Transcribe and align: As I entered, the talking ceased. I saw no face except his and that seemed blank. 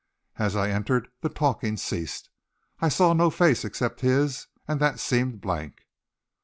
As 0.37 0.55
I 0.55 0.71
entered, 0.71 1.09
the 1.21 1.29
talking 1.29 1.77
ceased. 1.77 2.31
I 2.79 2.89
saw 2.89 3.13
no 3.13 3.29
face 3.29 3.63
except 3.63 4.01
his 4.01 4.47
and 4.67 4.79
that 4.79 4.99
seemed 4.99 5.41
blank. 5.41 5.83